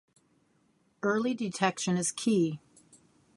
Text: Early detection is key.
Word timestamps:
Early 1.03 1.35
detection 1.35 1.95
is 1.95 2.11
key. 2.11 2.59